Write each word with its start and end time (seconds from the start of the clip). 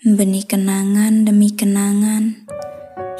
Benih 0.00 0.48
kenangan 0.48 1.28
demi 1.28 1.52
kenangan 1.52 2.48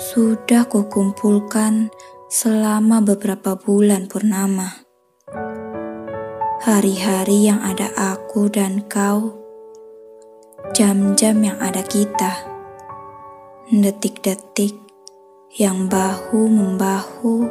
sudah 0.00 0.64
kukumpulkan 0.64 1.92
selama 2.32 3.04
beberapa 3.04 3.52
bulan 3.52 4.08
purnama. 4.08 4.80
Hari-hari 6.64 7.52
yang 7.52 7.60
ada 7.60 7.92
aku 7.92 8.48
dan 8.48 8.88
kau, 8.88 9.36
jam-jam 10.72 11.44
yang 11.44 11.60
ada 11.60 11.84
kita, 11.84 12.48
detik-detik 13.68 14.72
yang 15.60 15.84
bahu-membahu 15.84 17.44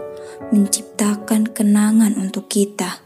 menciptakan 0.49 1.45
kenangan 1.53 2.17
untuk 2.17 2.49
kita. 2.49 3.05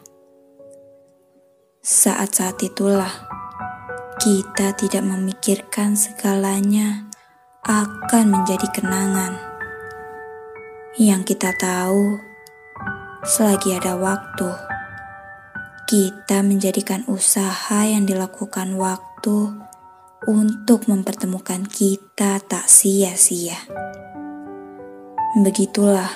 Saat-saat 1.83 2.63
itulah 2.63 3.32
kita 4.23 4.71
tidak 4.71 5.03
memikirkan 5.03 5.99
segalanya 5.99 7.11
akan 7.67 8.31
menjadi 8.31 8.71
kenangan. 8.71 9.35
Yang 10.95 11.35
kita 11.35 11.51
tahu, 11.59 12.23
selagi 13.27 13.75
ada 13.75 13.99
waktu, 13.99 14.47
kita 15.91 16.39
menjadikan 16.39 17.03
usaha 17.11 17.83
yang 17.83 18.07
dilakukan 18.07 18.79
waktu 18.79 19.59
untuk 20.23 20.87
mempertemukan 20.87 21.67
kita 21.67 22.39
tak 22.47 22.71
sia-sia. 22.71 23.59
Begitulah 25.43 26.07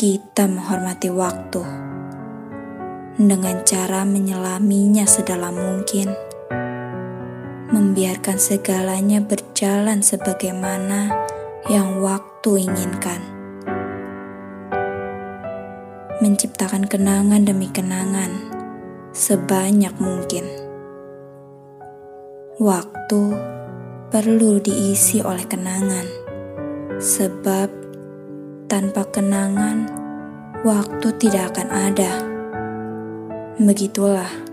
kita 0.00 0.48
menghormati 0.48 1.12
waktu 1.12 1.60
dengan 3.20 3.60
cara 3.68 4.08
menyelaminya 4.08 5.04
sedalam 5.04 5.60
mungkin 5.60 6.25
membiarkan 7.76 8.40
segalanya 8.40 9.20
berjalan 9.20 10.00
sebagaimana 10.00 11.12
yang 11.68 12.00
waktu 12.00 12.64
inginkan. 12.64 13.20
Menciptakan 16.24 16.88
kenangan 16.88 17.44
demi 17.44 17.68
kenangan 17.68 18.32
sebanyak 19.12 19.92
mungkin. 20.00 20.48
Waktu 22.56 23.22
perlu 24.08 24.56
diisi 24.64 25.20
oleh 25.20 25.44
kenangan, 25.44 26.08
sebab 26.96 27.68
tanpa 28.72 29.04
kenangan 29.12 29.84
waktu 30.64 31.12
tidak 31.20 31.52
akan 31.52 31.68
ada. 31.68 32.12
Begitulah 33.60 34.45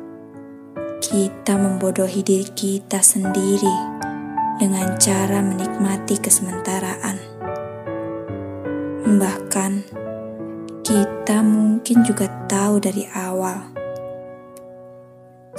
kita 1.04 1.60
membodohi 1.60 2.24
diri 2.24 2.48
kita 2.56 3.04
sendiri 3.04 3.76
dengan 4.56 4.96
cara 4.96 5.44
menikmati 5.44 6.16
kesementaraan. 6.16 7.20
Bahkan, 9.20 9.72
kita 10.80 11.44
mungkin 11.44 12.08
juga 12.08 12.32
tahu 12.48 12.80
dari 12.80 13.04
awal 13.12 13.76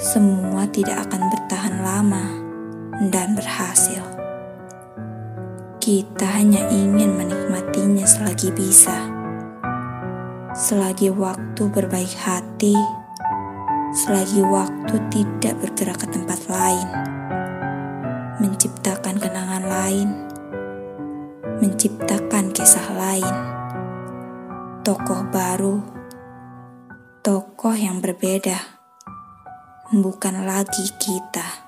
semua 0.01 0.65
tidak 0.73 1.05
akan 1.07 1.29
bertahan 1.29 1.75
lama 1.85 2.25
dan 3.13 3.37
berhasil. 3.37 4.01
Kita 5.77 6.25
hanya 6.25 6.65
ingin 6.73 7.13
menikmatinya 7.13 8.09
selagi 8.09 8.49
bisa, 8.49 8.97
selagi 10.57 11.13
waktu 11.13 11.69
berbaik 11.69 12.17
hati 12.17 13.04
selagi 13.95 14.43
waktu 14.43 14.99
tidak 15.07 15.55
bergerak 15.63 16.03
ke 16.03 16.07
tempat 16.11 16.35
lain, 16.51 16.87
menciptakan 18.43 19.15
kenangan 19.15 19.63
lain, 19.63 20.09
menciptakan 21.63 22.51
kisah 22.51 22.91
lain, 22.91 23.35
tokoh 24.83 25.23
baru, 25.31 25.79
tokoh 27.23 27.71
yang 27.71 28.03
berbeda, 28.03 28.59
bukan 29.95 30.43
lagi 30.43 30.91
kita. 30.99 31.64